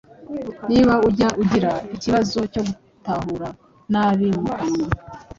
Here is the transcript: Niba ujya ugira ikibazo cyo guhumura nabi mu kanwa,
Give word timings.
Niba 0.69 0.93
ujya 1.07 1.29
ugira 1.41 1.71
ikibazo 1.95 2.39
cyo 2.51 2.61
guhumura 2.67 3.47
nabi 3.91 4.27
mu 4.43 4.51
kanwa, 4.57 4.87